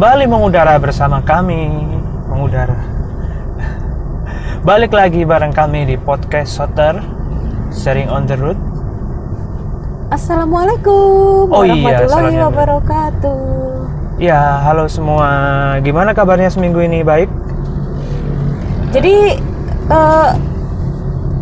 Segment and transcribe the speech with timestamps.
[0.00, 1.76] kembali mengudara bersama kami
[2.24, 2.72] mengudara
[4.64, 7.04] balik lagi bareng kami di podcast Soter
[7.68, 8.56] Sharing on the Road
[10.08, 12.48] Assalamualaikum Oh iya, warahmatullahi salamnya.
[12.48, 13.40] wabarakatuh.
[14.16, 15.28] ya halo semua
[15.84, 17.28] gimana kabarnya seminggu ini baik
[18.96, 19.36] Jadi
[19.84, 20.30] eh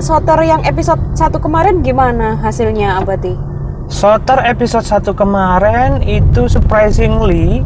[0.02, 3.38] Sotor yang episode 1 kemarin gimana hasilnya Abati?
[3.86, 7.62] Soter episode 1 kemarin itu surprisingly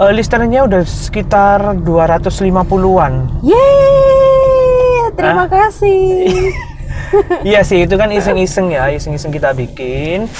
[0.00, 5.48] eh, listenernya udah sekitar 250-an Yeay, terima Ah.
[5.48, 6.08] kasih.
[7.42, 10.30] Iya sih itu kan iseng-iseng ya, iseng-iseng kita bikin.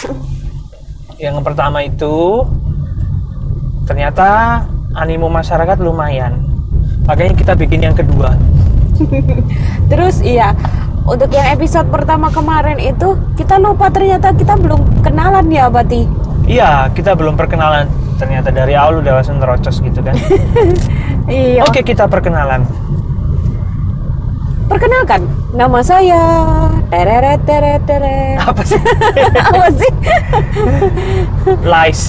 [1.19, 2.47] Yang pertama itu
[3.85, 4.63] ternyata
[4.95, 6.47] animo masyarakat lumayan.
[7.11, 8.39] Makanya kita bikin yang kedua.
[9.91, 10.55] Terus iya,
[11.03, 16.07] untuk yang episode pertama kemarin itu kita lupa ternyata kita belum kenalan ya Abati.
[16.47, 17.91] Iya, kita belum perkenalan.
[18.21, 20.13] Ternyata dari awal udah langsung nerocos gitu kan.
[21.31, 21.63] Iya.
[21.63, 22.67] Oke, kita perkenalan.
[24.67, 26.19] Perkenalkan, nama saya
[26.91, 28.35] tereret teret teret.
[28.43, 28.81] Apa sih?
[29.47, 29.93] Apa sih?
[31.63, 32.03] Lies.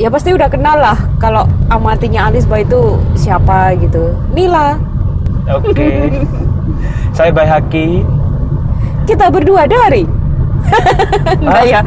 [0.00, 4.76] ya pasti udah kenal lah kalau amatinya Alisba itu siapa gitu Nila
[5.48, 6.20] Oke.
[7.16, 8.04] Saya Bayhaki.
[9.08, 10.04] kita berdua dari
[11.38, 11.80] enggak ya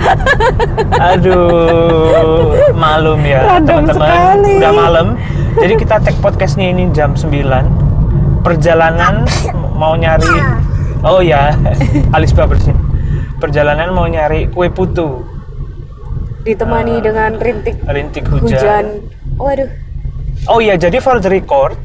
[0.99, 4.39] Aduh, malum ya teman-teman.
[4.59, 5.07] Udah malam.
[5.55, 7.31] Jadi kita tag podcastnya ini jam 9.
[8.43, 9.23] Perjalanan
[9.75, 10.27] mau nyari
[10.99, 11.55] Oh ya,
[12.11, 12.75] Alisba bersih.
[13.39, 15.23] Perjalanan mau nyari kue putu,
[16.43, 18.43] ditemani dengan rintik rintik hujan.
[18.43, 18.85] hujan.
[19.35, 19.69] waduh
[20.47, 21.75] Oh iya, jadi for the record,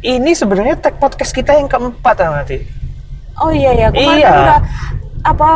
[0.00, 2.62] ini sebenarnya tag podcast kita yang keempat ah, nanti.
[3.38, 4.30] oh iya ya kemarin Iya.
[4.34, 4.60] udah
[5.24, 5.50] apa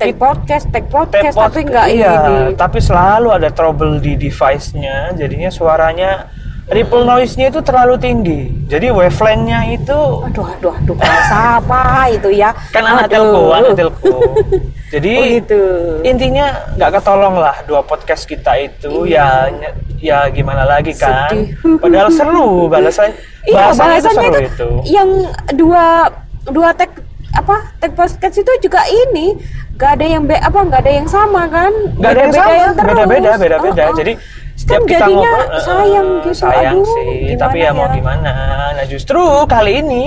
[0.00, 5.12] take podcast take podcast Tag tapi enggak iya, ini tapi selalu ada trouble di device-nya,
[5.12, 6.32] jadinya suaranya
[6.70, 8.40] ripple noise-nya itu terlalu tinggi.
[8.70, 10.96] Jadi wavelength-nya itu aduh aduh aduh
[11.60, 14.16] apa itu ya kan anak telco, anak telco.
[14.94, 15.62] Jadi oh gitu
[16.02, 21.30] intinya nggak ketolong lah dua podcast kita itu ya ny- ya gimana lagi kan.
[21.30, 21.78] Sedih.
[21.78, 23.14] Padahal seru balasan
[23.46, 24.68] iya bahasanya itu seru itu, itu.
[24.90, 25.10] yang
[25.54, 26.10] dua
[26.48, 26.90] dua tag
[27.30, 29.38] apa tag podcast itu juga ini
[29.78, 32.88] gak ada yang be apa nggak ada yang sama kan Nggak ada yang sama, terus.
[32.90, 33.82] beda-beda, beda-beda.
[33.86, 33.96] Oh, oh.
[33.96, 34.12] Jadi
[34.52, 37.96] setiap Kan kita jadinya ngobrol eh, sayang gitu, sayang aduh, sih, tapi ya mau ya?
[37.96, 38.32] gimana.
[38.76, 40.02] Nah justru kali ini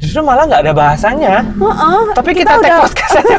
[0.00, 1.34] justru malah nggak ada bahasanya.
[1.44, 3.36] Heeh, Tapi kita, tag udah podcast aja.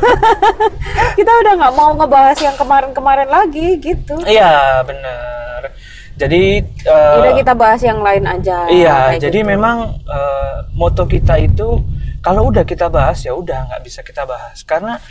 [1.18, 5.74] kita udah nggak mau ngebahas yang kemarin-kemarin lagi gitu Iya benar.
[6.14, 9.50] Jadi eh, udah kita bahas yang lain aja Iya, jadi gitu.
[9.50, 11.82] memang eh, moto kita itu
[12.22, 15.02] kalau udah kita bahas ya udah nggak bisa kita bahas karena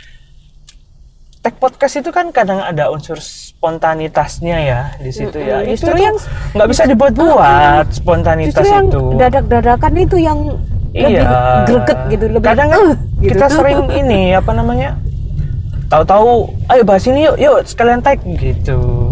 [1.41, 5.59] tag podcast itu kan kadang ada unsur spontanitasnya ya di situ ya.
[5.59, 5.67] Mm-mm.
[5.67, 6.19] Itu Justru tuh yang-
[6.53, 9.01] nggak bisa dibuat-buat spontanitas justru yang itu.
[9.17, 10.39] dadak-dadakan itu yang
[10.91, 11.63] lebih Iya.
[11.65, 13.31] greget gitu lebih Kadang kan "Uh," gitu.
[13.31, 14.89] kita sering ini apa namanya?
[15.87, 16.29] Tahu-tahu,
[16.69, 19.11] ayo bahas ini yuk, yuk sekalian tag gitu.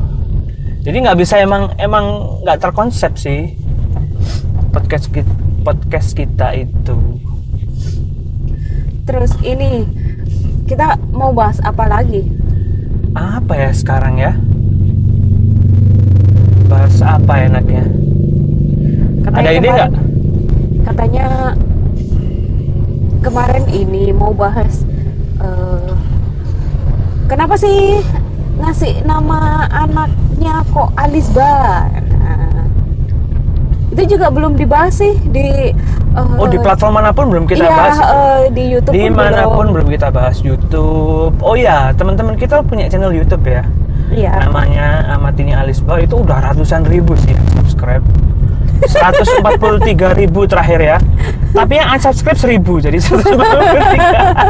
[0.80, 2.06] Jadi nggak bisa emang emang
[2.40, 3.58] nggak terkonsep sih
[4.70, 5.10] podcast
[5.60, 6.96] podcast kita itu.
[9.10, 9.90] Terus ini
[10.64, 12.30] kita mau bahas apa lagi
[13.10, 14.38] Apa ya sekarang ya?
[16.70, 17.90] Bahas apa enaknya?
[19.26, 19.92] Ada ide kemarin- nggak?
[20.86, 21.28] katanya
[23.20, 24.86] kemarin ini mau bahas
[25.40, 25.90] eh,
[27.26, 28.02] kenapa sih
[28.58, 32.66] ngasih nama anaknya kok Alisba Nah,
[33.90, 35.74] itu juga belum dibahas sih di
[36.12, 37.96] eh, Oh di platform mana pun belum kita iya, bahas.
[37.98, 39.72] eh, di YouTube pun Di mana pun belum.
[39.76, 41.34] belum kita bahas YouTube.
[41.40, 43.62] Oh ya teman-teman kita punya channel YouTube ya.
[44.10, 44.42] Iya.
[44.42, 48.02] namanya Amatini Alisba itu udah ratusan ribu sih subscribe
[48.82, 50.98] 143 ribu terakhir ya
[51.52, 54.50] tapi yang unsubscribe 1000 jadi 143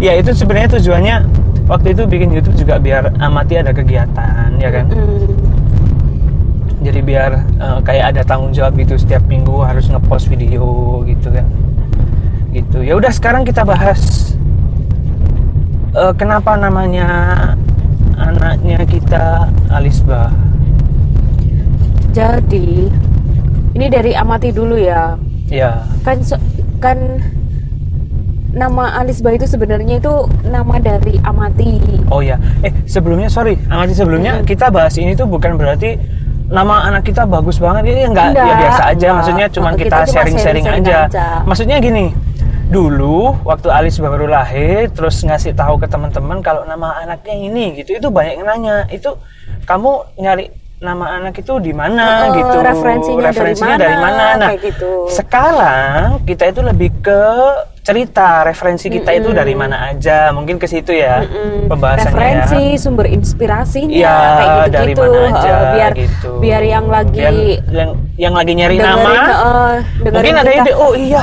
[0.00, 1.16] ya itu sebenarnya tujuannya
[1.70, 5.49] waktu itu bikin YouTube juga biar amati ada kegiatan ya kan Mm,
[6.80, 7.30] jadi biar
[7.60, 11.46] eh, kayak ada tanggung jawab gitu setiap minggu harus ngepost video gitu kan.
[12.50, 12.82] Gitu.
[12.82, 14.32] Ya udah sekarang kita bahas
[15.94, 17.08] eh, kenapa namanya
[18.20, 20.28] anaknya kita Alisba
[22.10, 22.90] jadi
[23.70, 25.14] ini dari amati dulu ya.
[25.46, 26.18] Ya kan
[26.82, 26.98] kan
[28.50, 31.78] nama Alisba itu sebenarnya itu nama dari amati.
[32.10, 32.34] Oh ya
[32.66, 34.46] eh sebelumnya sorry amati sebelumnya Hmm.
[34.46, 35.94] kita bahas ini tuh bukan berarti
[36.50, 39.12] nama anak kita bagus banget ini enggak ya Enggak, biasa aja enggak.
[39.14, 40.98] maksudnya cuma Oh, kita sharing-sharing aja.
[41.06, 41.26] aja.
[41.42, 42.10] maksudnya gini
[42.66, 47.94] dulu waktu Alis baru lahir terus ngasih tahu ke teman-teman kalau nama anaknya ini gitu
[47.94, 49.10] itu banyak yang nanya itu
[49.62, 54.48] kamu nyari nama anak itu di mana Oh, gitu referensinya dari mana, dari mana nah
[54.50, 54.90] kayak gitu.
[55.08, 57.22] sekarang kita itu lebih ke
[57.80, 61.64] cerita referensi kita itu dari mana aja mungkin ke situ ya Mm-mm.
[61.66, 66.30] pembahasannya referensi ya sumber inspirasinya Iya, kayak gitu dari gitu mana aja biar gitu.
[66.44, 67.36] biar yang lagi yang,
[67.72, 67.90] yang
[68.20, 69.12] yang lagi nyari dengerin, nama
[69.96, 71.22] dengerin mungkin ada ide oh iya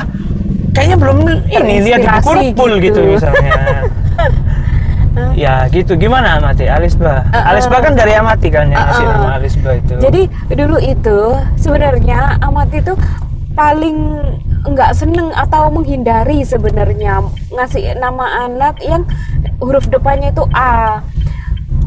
[0.74, 1.16] kayaknya belum
[1.46, 3.00] ini lihat di Purpul gitu.
[3.00, 3.00] gitu.
[3.06, 3.54] misalnya
[5.34, 7.50] ya gitu gimana Amati Alisba eh.
[7.54, 9.14] Alisba kan dari Amati kan yang ngasih Eh, eh.
[9.14, 10.22] nama Alisba itu Jadi
[10.54, 11.18] dulu itu
[11.54, 12.92] sebenarnya Amat itu
[13.54, 13.98] paling
[14.66, 17.22] nggak seneng atau menghindari sebenarnya
[17.54, 19.06] ngasih nama anak yang
[19.62, 21.02] huruf depannya itu A.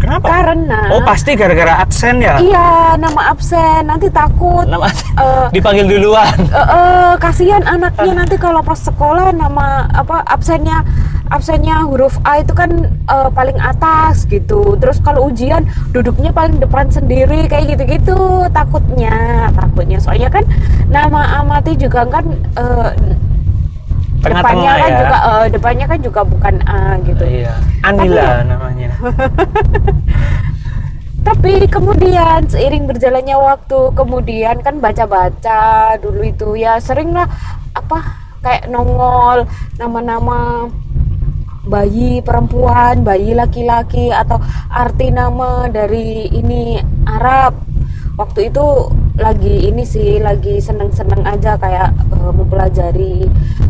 [0.02, 0.26] Kenapa?
[0.34, 2.42] Karena oh pasti gara-gara absen ya?
[2.42, 3.86] Iya nama absen.
[3.86, 6.34] Nanti takut nama eh, dipanggil duluan.
[6.50, 10.82] eh, eh, kasihan anaknya nanti kalau pas sekolah nama apa absennya
[11.32, 14.76] absennya huruf A itu kan eh, paling atas gitu.
[14.78, 15.64] Terus kalau ujian
[15.96, 19.98] duduknya paling depan sendiri kayak gitu-gitu takutnya takutnya.
[20.04, 20.44] Soalnya kan
[20.92, 22.28] nama Amati juga kan
[22.60, 22.92] eh,
[24.22, 25.00] depannya tengah-tengah kan ya.
[25.00, 27.24] juga eh, depannya kan juga bukan A gitu.
[27.24, 27.54] Iya
[27.88, 28.92] Anila namanya.
[31.22, 36.58] Tapi kemudian seiring berjalannya waktu, kemudian kan baca-baca dulu itu.
[36.58, 37.30] Ya sering lah
[37.78, 38.02] apa
[38.42, 39.46] kayak nongol
[39.78, 40.66] nama-nama
[41.72, 47.56] bayi perempuan, bayi laki-laki atau arti nama dari ini Arab.
[48.20, 53.24] Waktu itu lagi ini sih lagi seneng-seneng aja kayak eh, mempelajari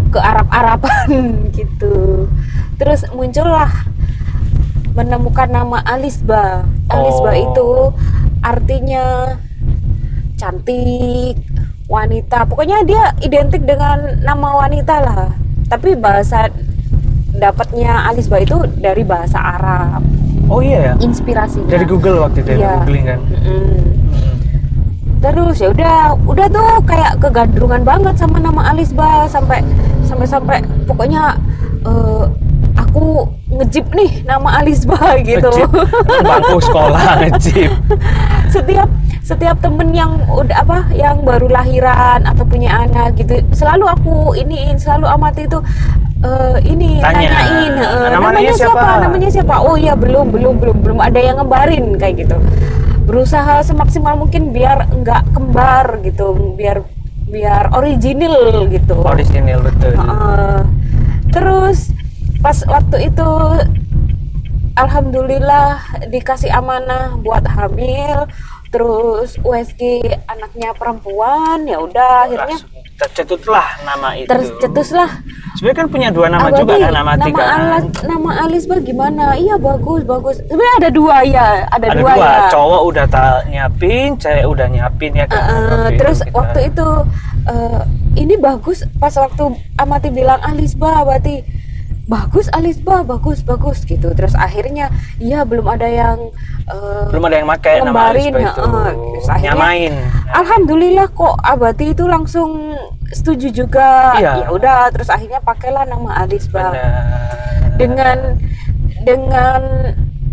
[0.10, 1.08] ke Arab-Araban
[1.58, 2.26] gitu.
[2.82, 3.70] Terus muncullah
[4.98, 6.66] menemukan nama Alisba.
[6.90, 7.38] Alisba Oh.
[7.38, 7.70] itu
[8.42, 9.38] artinya
[10.42, 11.38] cantik,
[11.86, 12.50] wanita.
[12.50, 15.28] Pokoknya dia identik dengan nama wanita lah.
[15.70, 16.52] Tapi bahasa
[17.34, 20.04] dapatnya Alisba itu dari bahasa Arab.
[20.48, 21.68] oh iya ya Inspirasinya.
[21.68, 22.72] dari Google waktu itu ya Iya.
[22.78, 23.20] googling kan.
[23.40, 23.80] Mm.
[25.22, 29.62] Terus ya udah, udah tuh kayak kegandrungan banget sama nama Alisba sampai
[30.02, 31.38] sampai sampai pokoknya
[31.82, 32.26] eh,
[32.74, 35.46] aku ngejip nih nama Alisba gitu.
[35.48, 35.70] Ngejip.
[36.26, 37.72] bangku sekolah ngejip
[38.50, 38.90] setiap
[39.32, 44.76] setiap temen yang udah apa yang baru lahiran atau punya anak gitu selalu aku iniin
[44.76, 45.60] selalu amati itu
[46.20, 47.32] eh, ini Tanya.
[47.32, 48.76] nanyain eh, Namanya namanya siapa?
[48.76, 49.04] siapa?
[49.08, 52.36] namanya siapa oh iya belum belum belum belum ada yang ngebarin kayak gitu
[53.08, 56.84] berusaha semaksimal mungkin biar nggak kembar gitu biar
[57.32, 60.60] biar original gitu orisinil betul Heeh.
[61.32, 61.96] terus
[62.44, 63.30] pas waktu itu
[64.76, 65.80] alhamdulillah
[66.12, 68.28] dikasih amanah buat hamil
[68.72, 74.30] terus USG anaknya perempuan ya udah akhirnya Langsung tercetutlah nama itu.
[74.30, 75.10] Tercetuslah.
[75.58, 77.60] Sebenarnya kan punya dua nama Abadi, juga kan nama nama tiga kan?
[77.60, 79.26] Alas- nama Alisba gimana?
[79.36, 80.38] Iya bagus bagus.
[80.40, 84.68] Sebenarnya ada dua ya ada, ada dua, dua, ya cowok udah tak nyiapin cewek udah
[84.70, 85.42] nyiapin ya kan?
[85.42, 86.88] Waktu terus kita- waktu itu
[87.44, 87.82] eh,
[88.16, 89.44] ini bagus pas waktu
[89.76, 91.42] Amati bilang Alisba berarti
[92.12, 94.12] bagus Alisba bagus bagus gitu.
[94.12, 96.20] Terus akhirnya iya belum ada yang
[96.68, 98.62] eh, belum ada yang pakai nama Alisba itu.
[99.16, 99.94] Terus akhirnya- nyamain.
[100.36, 102.76] Alhamdulillah kok Abati itu langsung
[103.16, 104.20] setuju juga.
[104.20, 104.44] Iya.
[104.44, 106.76] ya udah terus akhirnya pakailah nama Alisba
[107.80, 108.36] dengan
[109.02, 109.62] dengan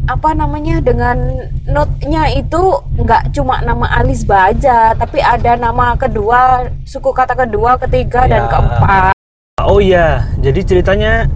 [0.08, 1.20] apa namanya dengan
[1.68, 2.62] note-nya itu
[2.96, 4.96] nggak cuma nama Alisba aja.
[4.96, 8.50] Tapi ada nama kedua suku kata kedua ketiga dan Ya.
[8.50, 9.12] keempat.
[9.58, 11.26] Oh iya, jadi ceritanya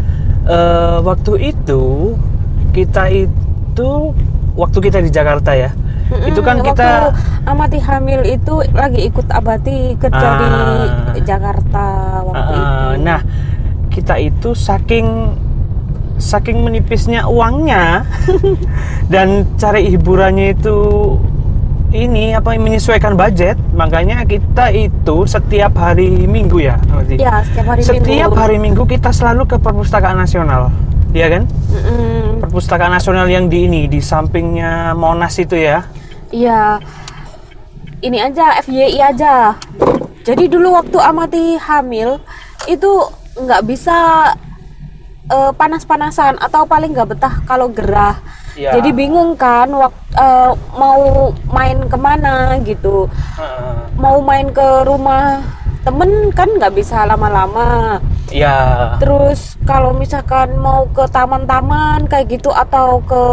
[0.44, 2.14] eh, waktu itu
[2.72, 3.90] kita itu
[4.52, 5.70] waktu kita di Jakarta ya,
[6.28, 7.12] itu kan Mm-mm, kita
[7.44, 11.12] amati hamil itu lagi ikut abati kerja Ah.
[11.16, 11.86] di Jakarta
[12.24, 13.20] waktu eh, itu nah
[13.88, 15.36] kita itu saking
[16.16, 18.04] saking menipisnya uangnya
[19.12, 20.76] dan cari hiburannya itu
[21.92, 26.80] ini apa menyesuaikan budget, makanya kita itu setiap hari Minggu ya,
[27.12, 30.72] ya setiap hari Setiap minggu hari Minggu kita selalu ke Perpustakaan Nasional,
[31.12, 31.44] ya kan?
[31.44, 32.40] Mm-mm.
[32.40, 35.84] Perpustakaan Nasional yang di ini di sampingnya Monas itu ya.
[36.32, 36.80] Iya.
[38.02, 39.54] Ini aja FYI aja.
[40.26, 42.18] Jadi dulu waktu amati hamil
[42.66, 42.90] itu
[43.38, 43.96] nggak bisa
[45.30, 48.18] eh, panas-panasan atau paling nggak betah kalau gerah.
[48.52, 48.76] Iya.
[48.76, 50.00] Jadi bingung kan waktu
[50.76, 53.08] mau main ke mana gitu.
[53.40, 53.96] Heeh.
[53.96, 55.40] Mau main ke rumah
[55.82, 57.98] temen kan nggak bisa lama-lama.
[58.30, 58.96] Ya.
[59.00, 63.24] Terus kalau misalkan mau ke taman-taman kayak gitu atau ke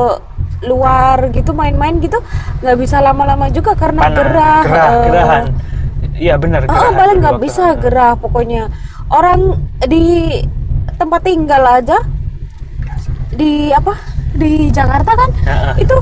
[0.59, 2.19] luar gitu main-main gitu
[2.59, 4.63] nggak bisa lama-lama juga karena Panas, gerah.
[4.67, 5.03] gerah, eh.
[5.07, 5.43] gerahan.
[6.19, 6.59] Iya benar.
[6.63, 8.67] Ah, gerahan paling nggak bisa gerah pokoknya.
[9.07, 9.55] Orang
[9.87, 10.35] di
[10.97, 11.97] tempat tinggal aja.
[13.35, 13.93] Di apa?
[14.33, 15.29] Di Jakarta kan?
[15.45, 15.85] Heeh.
[15.85, 15.95] itu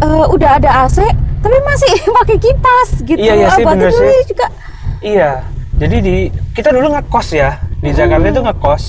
[0.00, 1.04] eh, udah ada AC
[1.40, 3.20] tapi masih pakai kipas gitu.
[3.20, 4.22] Iya, iya sih, bener dulu sih.
[4.28, 4.46] juga.
[5.00, 5.30] Iya,
[5.80, 6.16] jadi di
[6.52, 7.56] kita dulu ngekos ya.
[7.80, 8.84] Di Jakarta itu ngekos.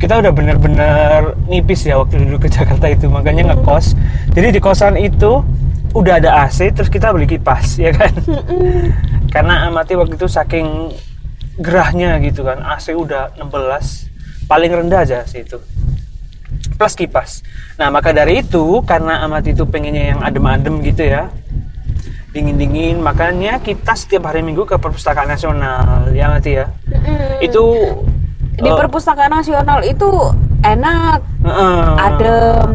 [0.00, 3.94] Kita udah bener-bener nipis ya waktu dulu ke Jakarta itu, makanya ngekos.
[4.34, 5.44] Jadi di kosan itu
[5.92, 8.10] udah ada AC, terus kita beli kipas, ya kan?
[9.28, 10.90] Karena amati waktu itu saking
[11.60, 14.08] gerahnya gitu kan, AC udah 16,
[14.52, 15.56] paling rendah aja sih itu.
[16.76, 17.40] Plus kipas.
[17.80, 21.32] Nah maka dari itu, karena amati itu pengennya yang adem-adem gitu ya,
[22.32, 27.44] dingin-dingin makanya kita setiap hari minggu ke perpustakaan nasional ya mati ya Mm-mm.
[27.44, 27.64] itu
[28.56, 30.08] di eh, perpustakaan nasional itu
[30.64, 31.84] enak heeh.
[32.00, 32.66] adem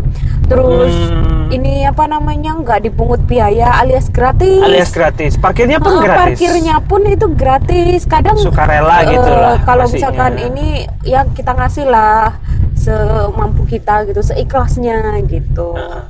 [0.45, 1.36] terus Hmm.
[1.47, 4.59] Ini apa namanya nggak dipungut biaya alias gratis.
[4.59, 5.39] Alias gratis.
[5.39, 6.19] Parkirnya pun Ah, gratis.
[6.35, 8.03] parkirnya pun itu gratis.
[8.03, 10.11] Kadang Sukarela eh, gitu lah kalau pastinya.
[10.11, 10.67] misalkan ini
[11.07, 12.35] ya kita ngasih lah
[12.75, 15.73] semampu kita gitu seikhlasnya gitu.
[15.73, 16.03] Heeh.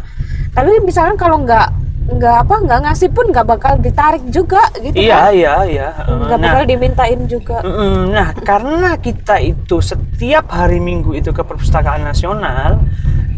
[0.58, 1.70] tapi misalkan kalau nggak
[2.18, 5.38] nggak apa nggak ngasih pun nggak bakal ditarik juga gitu iya kan?
[5.38, 5.88] iya iya.
[6.02, 6.18] Heeh.
[6.26, 6.46] nggak nah.
[6.50, 7.62] bakal dimintain juga.
[8.10, 12.82] Nah karena kita itu setiap hari minggu itu ke perpustakaan nasional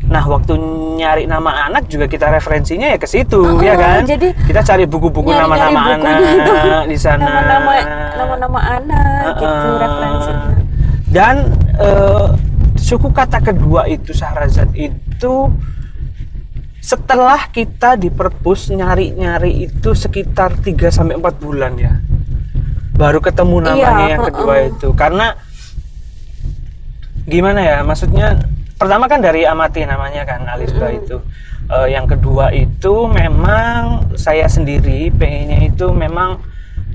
[0.09, 0.57] nah waktu
[0.97, 4.83] nyari nama anak juga kita referensinya ya ke situ Oh, ya kan jadi kita cari
[4.83, 6.53] buku-buku nama-nama anak itu.
[6.89, 7.73] di sana nama-nama
[8.15, 9.77] nama-nama anak gitu Heeh.
[9.77, 10.47] referensinya
[11.07, 11.35] Dan
[11.75, 12.25] eh,
[12.75, 15.49] suku kata kedua itu Sahrazad itu
[16.79, 21.97] setelah kita di perpus nyari-nyari itu sekitar 3 sampai 4 bulan ya.
[22.93, 24.69] Baru ketemu namanya Iya, yang kedua heeh.
[24.69, 24.87] itu.
[24.93, 25.33] Karena
[27.25, 27.77] gimana ya?
[27.81, 28.37] Maksudnya
[28.79, 30.99] pertama kan dari amati namanya kan Alisba Mm-mm.
[31.03, 31.17] itu.
[31.69, 36.39] Eh, yang kedua itu memang saya sendiri pengennya itu memang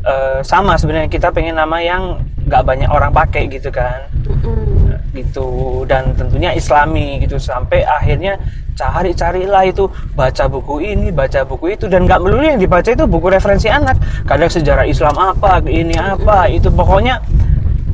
[0.02, 1.12] eh, sama sebenarnya.
[1.12, 4.08] Kita pengen nama yang nggak banyak orang pakai gitu kan.
[4.24, 4.96] Mm-mm.
[5.12, 5.84] gitu.
[5.84, 7.36] Dan tentunya islami gitu.
[7.36, 8.40] Sampai akhirnya
[8.74, 9.84] cari-carilah itu.
[10.16, 11.84] Baca buku ini baca buku itu.
[11.84, 14.00] Dan nggak melulu yang dibaca itu buku referensi anak.
[14.24, 16.72] Kadang sejarah Islam apa ini apa itu.
[16.72, 17.20] Pokoknya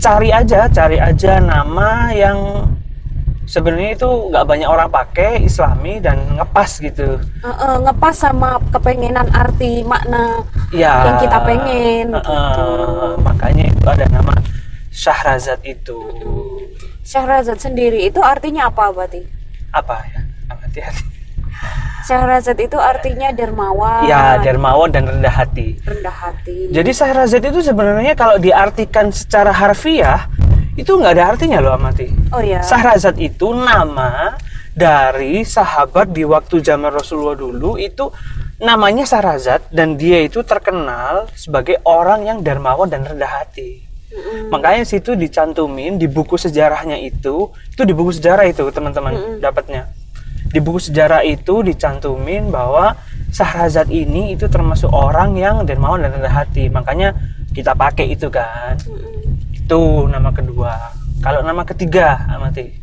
[0.01, 2.65] cari aja cari aja nama yang
[3.51, 9.83] sebenarnya itu nggak banyak orang pakai islami dan ngepas gitu Heeh, ngepas sama kepengenan arti
[9.83, 12.71] makna ya yang kita pengen eh, gitu.
[13.27, 14.35] makanya itu ada nama
[14.95, 15.99] Syahrazad itu
[17.03, 19.27] Syahrazad sendiri itu artinya apa berarti?
[19.75, 21.11] apa ya hati-hati
[22.01, 26.73] Syahrazad itu artinya dermawan, ya dermawan dan rendah hati rendah hati.
[26.73, 30.25] Jadi Syahrazad itu sebenarnya kalau diartikan secara harfiah
[30.81, 32.09] itu nggak ada artinya loh amati.
[32.33, 32.65] oh ya.
[32.65, 34.33] Syahrazad itu nama
[34.73, 38.09] dari sahabat di waktu zaman Rasulullah dulu itu
[38.57, 43.85] namanya Syahrazad dan dia itu terkenal sebagai orang yang dermawan dan rendah hati.
[44.11, 44.51] Mm-mm.
[44.51, 49.87] Makanya situ dicantumin di buku sejarahnya itu, itu di buku sejarah itu teman-teman dapatnya.
[50.51, 52.97] Di buku sejarah itu dicantumin bahwa
[53.31, 56.67] Syahrazad ini itu termasuk orang yang dermawan dan rendah hati.
[56.67, 57.15] Makanya
[57.55, 58.75] kita pakai itu kan.
[58.83, 59.20] Mm-mm.
[59.71, 60.75] Itu nama kedua.
[61.23, 62.75] Kalau nama ketiga, amati.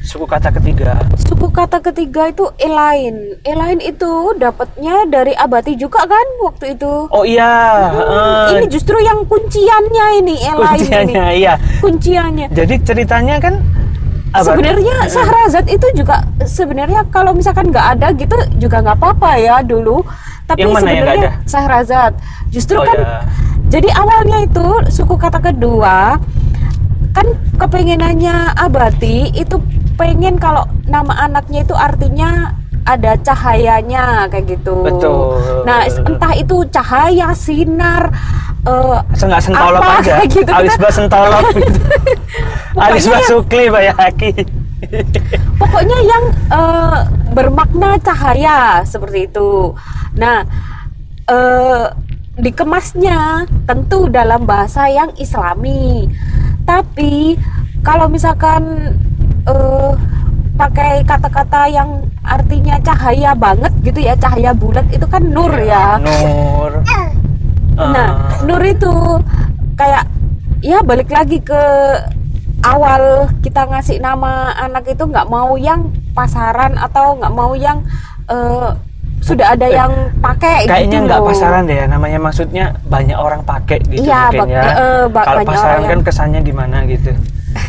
[0.00, 0.96] Suku kata ketiga.
[1.20, 3.36] Suku kata ketiga itu elain.
[3.44, 4.08] Elain itu
[4.40, 7.12] dapatnya dari abati juga kan waktu itu.
[7.12, 11.40] Oh iya, Hmm, eh, ini justru yang kunciannya ini elain kunciannya ini.
[11.44, 11.54] iya.
[11.84, 12.48] Kunciannya.
[12.48, 13.60] Jadi ceritanya kan?
[14.40, 20.00] Sebenarnya Syahrazad itu juga sebenarnya kalau misalkan nggak ada gitu juga nggak apa-apa ya dulu.
[20.48, 21.44] Tapi Yang mana yang nggak sebenarnya ada?
[21.44, 22.12] Syahrazad
[22.48, 23.20] justru Oh, kan ya.
[23.68, 26.16] Jadi awalnya itu suku kata kedua
[27.12, 29.58] kan kepengenannya Abati itu
[29.94, 32.54] pengen kalau nama anaknya itu artinya
[32.88, 34.80] ada cahayanya kayak gitu.
[34.80, 35.36] Betul.
[35.68, 38.08] Nah entah itu cahaya sinar
[38.64, 40.14] eh, Nggak sentolop apa, aja.
[40.32, 40.48] gitu.
[40.48, 41.80] Alis bas sentolop gitu.
[42.78, 44.30] Alis bas Pokoknya- sukli bayaki.
[45.58, 46.98] Pokoknya yang eh,
[47.34, 49.74] bermakna cahaya seperti itu.
[50.16, 50.46] Nah,
[51.28, 51.84] eh,
[52.38, 56.06] dikemasnya tentu dalam bahasa yang Islami.
[56.62, 57.34] Tapi
[57.82, 58.94] kalau misalkan
[59.46, 59.92] eh,
[60.58, 65.98] pakai kata-kata yang artinya cahaya banget gitu ya, cahaya bulat itu kan nur ya.
[65.98, 66.72] Nur.
[67.78, 68.42] Nah, Ah.
[68.42, 68.90] Nur itu
[69.78, 70.10] kayak
[70.66, 71.62] ya balik lagi ke
[72.66, 77.78] awal kita ngasih nama anak itu nggak mau yang pasaran atau nggak mau yang
[78.26, 78.74] eh,
[79.18, 81.28] sudah ada yang pakai Kayaknya gitu nggak loh.
[81.28, 84.62] pasaran deh ya, namanya maksudnya banyak orang pakai gitu Iya, mungkin ya.
[84.62, 87.10] eh, eh, ba- Kalau pasaran kan yang- kesannya gimana gitu.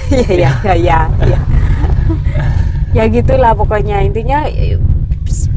[0.09, 1.39] Iya iya iya iya.
[2.91, 4.77] ya gitulah pokoknya intinya eh,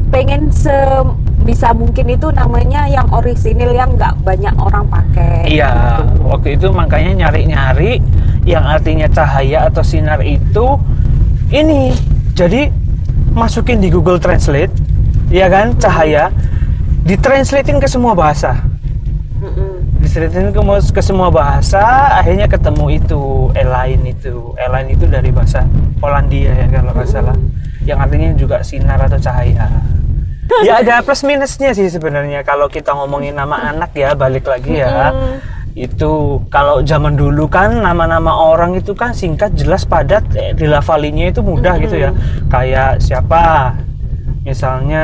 [0.07, 5.49] pengen sebisa mungkin itu namanya yang orisinil yang nggak banyak orang pakai.
[5.49, 5.71] Iya,
[6.03, 6.21] gitu.
[6.27, 7.97] waktu itu makanya nyari-nyari
[8.45, 10.77] yang artinya cahaya atau sinar itu
[11.49, 11.93] ini
[12.31, 12.69] jadi
[13.31, 14.73] masukin di Google Translate
[15.33, 15.73] ya kan?
[15.81, 16.29] Cahaya.
[17.03, 18.61] Ditranslatein ke semua bahasa.
[19.99, 20.61] Ditranslatein ke,
[20.93, 21.81] ke semua bahasa
[22.21, 24.53] akhirnya ketemu itu Elaine itu.
[24.61, 25.65] Elaine itu dari bahasa
[25.97, 27.35] Polandia ya kalau nggak salah.
[27.83, 29.67] Yang artinya juga sinar atau cahaya.
[30.63, 32.45] Ya ada plus minusnya sih sebenarnya.
[32.45, 35.11] Kalau kita ngomongin nama anak ya balik lagi ya.
[35.73, 40.23] Itu kalau zaman dulu kan nama-nama orang itu kan singkat jelas padat.
[40.37, 42.13] Eh, dilafalinya itu mudah gitu ya.
[42.47, 43.73] Kayak siapa
[44.43, 45.03] misalnya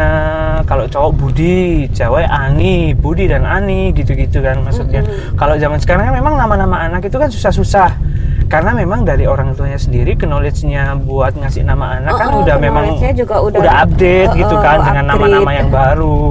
[0.68, 5.02] kalau cowok Budi cewek Ani Budi dan Ani gitu-gitu kan maksudnya.
[5.40, 7.92] Kalau zaman sekarang kan memang nama-nama anak itu kan susah-susah.
[8.50, 12.58] Karena memang dari orang tuanya sendiri knowledge-nya buat ngasih nama anak kan Oh, oh, udah
[12.58, 15.22] memang knowledge-nya juga udah- update oh, gitu oh, kan dengan upgrade.
[15.22, 16.22] nama-nama yang baru.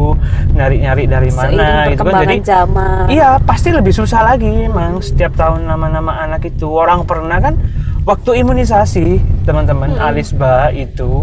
[0.59, 2.15] Nyari-nyari dari mana gitu kan.
[2.27, 3.05] Jadi zaman.
[3.07, 6.67] Iya, pasti lebih susah lagi emang setiap tahun nama-nama anak itu.
[6.67, 7.55] Orang pernah kan
[8.03, 11.23] waktu imunisasi, teman-teman Alisba itu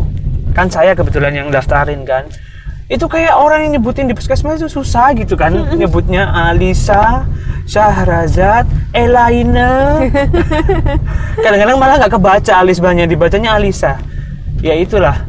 [0.56, 2.26] kan saya kebetulan yang daftarin kan.
[2.86, 7.26] Itu kayak orang yang nyebutin di puskesmas itu susah gitu kan nyebutnya Alisa,
[7.66, 10.06] Syahrazad, Elaina.
[11.44, 13.98] Kadang-kadang malah nggak kebaca Alisbanya, dibacanya Alisa.
[14.62, 15.26] Ya itulah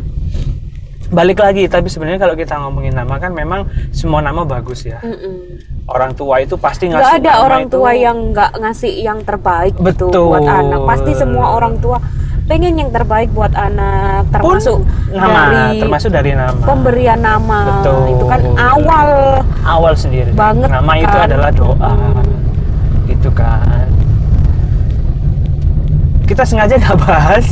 [1.07, 3.63] balik lagi tapi sebenarnya kalau kita ngomongin nama kan memang
[3.95, 5.55] semua nama bagus ya Mm-mm.
[5.87, 9.19] orang tua itu pasti nggak ngasih ada nama orang itu- tua yang nggak ngasih yang
[9.23, 10.35] terbaik gitu Betul.
[10.35, 12.03] buat anak pasti semua orang tua
[12.47, 14.79] pengen yang terbaik buat anak pun termasuk
[15.11, 16.63] nama dari termasuk dari nama.
[16.63, 17.61] pemberian nama.
[17.83, 18.03] Betul.
[18.15, 19.09] itu kan awal.
[19.67, 20.31] Awal sendiri.
[20.31, 21.27] Banget nama itu kan.
[21.27, 21.91] adalah doa.
[21.91, 22.23] Hmm.
[23.11, 23.87] gitu kan.
[26.27, 27.47] Kita sengaja nggak bahas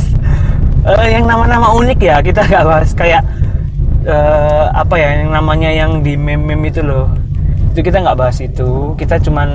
[0.87, 2.23] eh, yang nama-nama unik ya.
[2.23, 3.21] Kita nggak bahas kayak
[4.07, 7.24] eh, apa ya yang namanya yang di meme-meme itu loh
[7.75, 9.49] itu kita nggak bahas itu kita cuman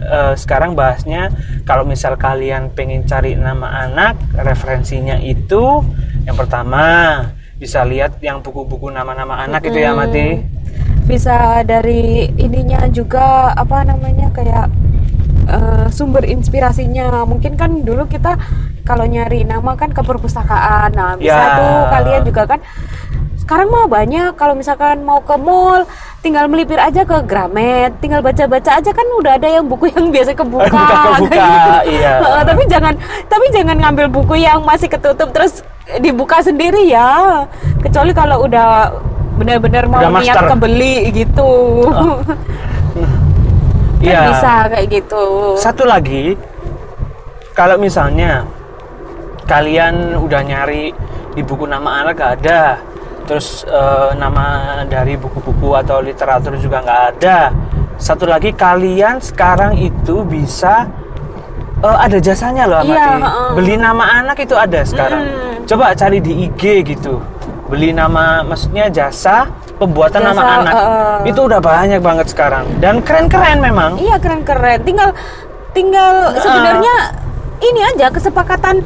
[0.00, 1.28] eh, sekarang bahasnya
[1.68, 5.84] kalau misal kalian pengen cari nama anak referensinya itu
[6.24, 6.80] yang pertama
[7.60, 10.00] bisa lihat yang buku-buku nama-nama anak itu ya Hmm.
[10.00, 10.40] Mati
[11.04, 14.66] bisa dari ininya juga apa namanya kayak
[15.44, 18.32] eh, sumber inspirasinya mungkin kan dulu kita
[18.88, 21.56] kalau nyari nama kan ke perpustakaan nah bisa Ya.
[21.60, 22.60] tuh kalian juga kan
[23.48, 25.88] sekarang mah banyak kalau misalkan mau ke mall
[26.20, 30.36] tinggal melipir aja ke Gramet tinggal baca-baca aja kan udah ada yang buku yang biasa
[30.36, 30.84] kebuka Buka
[31.16, 31.48] kebuka, kayak
[31.88, 31.96] gitu.
[31.96, 32.12] iya.
[32.44, 32.92] Tapi jangan
[33.24, 35.64] tapi jangan ngambil buku yang masih ketutup terus
[35.96, 37.48] dibuka sendiri ya
[37.80, 38.92] kecuali kalau udah
[39.40, 40.44] benar-benar mau Udah niat master.
[40.44, 40.50] Oh.
[40.52, 41.52] kebeli gitu
[43.98, 44.20] kan Iya.
[44.28, 45.24] bisa kayak gitu
[45.56, 46.36] Satu lagi,
[47.50, 48.44] kalau misalnya
[49.42, 50.92] kalian udah nyari
[51.32, 52.78] di buku nama anak gak ada,
[53.28, 54.46] terus eh, nama
[54.88, 57.52] dari buku-buku atau literatur juga nggak ada.
[58.00, 60.88] Satu lagi kalian sekarang itu bisa
[61.84, 62.96] eh, ada jasanya loh Amati.
[62.96, 63.48] Iya, heeh.
[63.52, 65.22] Beli nama anak itu ada sekarang.
[65.28, 65.54] Mm.
[65.68, 67.20] Coba cari di IG gitu.
[67.68, 69.44] Beli nama maksudnya jasa
[69.76, 70.72] pembuatan nama Jasa, anak.
[70.72, 71.18] eh.
[71.28, 74.00] Itu udah banyak banget sekarang dan keren-keren memang.
[74.00, 75.12] iya keren-keren tinggal
[75.70, 77.12] tinggal sebenarnya
[77.60, 78.80] ini aja kesepakatan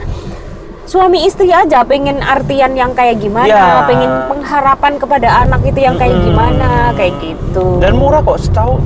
[0.85, 3.87] suami istri aja pengen artian yang kayak gimana Ya.
[3.87, 6.27] pengen pengharapan kepada anak itu yang kayak Mm-mm.
[6.27, 8.77] gimana kayak gitu Dan murah kok setahu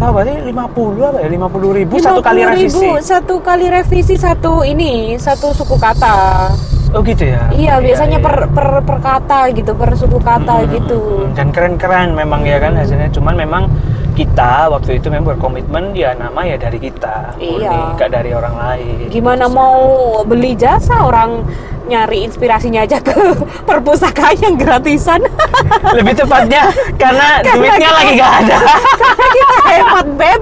[0.00, 0.56] berarti 50
[1.04, 1.28] apa ya?
[1.28, 2.86] 50 ribu satu kali 50.000, revisi.
[3.02, 6.48] satu kali revisi satu ini satu suku kata
[6.90, 7.46] Oh gitu ya?
[7.50, 8.24] iya biasanya iya.
[8.24, 10.98] per, per per kata gitu per suku kata Hmm, gitu
[11.32, 13.06] Dan keren-keren memang ya kan hasilnya.
[13.08, 13.70] Cuman memang
[14.12, 17.94] kita waktu itu memang berkomitmen ya nama ya dari kita, Iya.
[17.94, 19.06] nggak dari orang lain.
[19.08, 19.80] gimana mau
[20.22, 21.46] beli jasa orang
[21.86, 23.14] nyari inspirasinya aja ke
[23.68, 25.22] perpustakaan yang gratisan
[25.96, 28.58] Lebih tepatnya karena duitnya lagi nggak ada.
[29.00, 30.40] karena kita hemat beb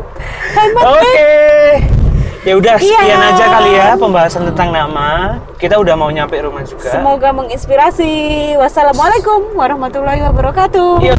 [0.51, 1.01] hemat Oke.
[1.05, 1.98] beb
[2.42, 3.18] Ya udah sekian Iya.
[3.29, 5.37] aja kali ya pembahasan tentang nama.
[5.57, 6.87] Kita udah mau nyampe rumah juga.
[6.88, 8.11] semoga menginspirasi
[8.57, 11.18] wassalamualaikum warahmatullahi wabarakatuh Yo.